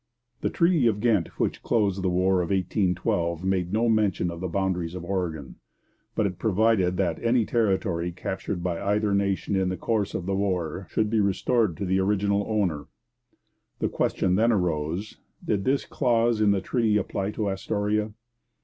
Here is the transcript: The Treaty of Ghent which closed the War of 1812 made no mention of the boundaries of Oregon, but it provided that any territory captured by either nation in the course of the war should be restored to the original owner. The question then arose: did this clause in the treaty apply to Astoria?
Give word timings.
The 0.39 0.49
Treaty 0.49 0.87
of 0.87 0.99
Ghent 0.99 1.27
which 1.39 1.61
closed 1.61 2.01
the 2.01 2.09
War 2.09 2.41
of 2.41 2.49
1812 2.49 3.43
made 3.43 3.71
no 3.71 3.87
mention 3.87 4.31
of 4.31 4.39
the 4.39 4.47
boundaries 4.47 4.95
of 4.95 5.03
Oregon, 5.05 5.57
but 6.15 6.25
it 6.25 6.39
provided 6.39 6.97
that 6.97 7.23
any 7.23 7.45
territory 7.45 8.11
captured 8.11 8.63
by 8.63 8.81
either 8.81 9.13
nation 9.13 9.55
in 9.55 9.69
the 9.69 9.77
course 9.77 10.15
of 10.15 10.25
the 10.25 10.33
war 10.33 10.87
should 10.89 11.11
be 11.11 11.19
restored 11.19 11.77
to 11.77 11.85
the 11.85 11.99
original 11.99 12.43
owner. 12.49 12.87
The 13.77 13.89
question 13.89 14.33
then 14.33 14.51
arose: 14.51 15.17
did 15.45 15.65
this 15.65 15.85
clause 15.85 16.41
in 16.41 16.49
the 16.49 16.61
treaty 16.61 16.97
apply 16.97 17.29
to 17.33 17.47
Astoria? 17.51 18.11